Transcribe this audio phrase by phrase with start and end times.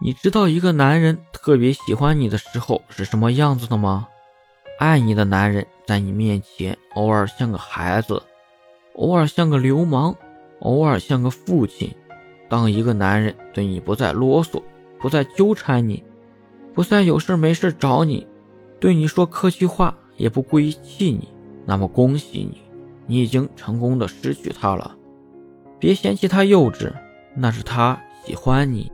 [0.00, 4.06] 你知道一个男人特别喜欢你的时候是什么样子的吗？
[4.78, 8.22] 爱你的男人在你面前偶尔像个孩子
[8.94, 10.14] 偶尔像个流氓
[10.60, 11.92] 偶尔像个父亲。
[12.48, 14.62] 当一个男人对你不再啰嗦
[15.00, 16.02] 不再纠缠你
[16.72, 18.26] 不再有事没事找你
[18.78, 21.28] 对你说客气话也不故意气你
[21.66, 22.62] 那么恭喜你
[23.06, 24.96] 你已经成功的失去他了。
[25.80, 26.92] 别嫌弃他幼稚
[27.34, 28.90] 那是他喜欢你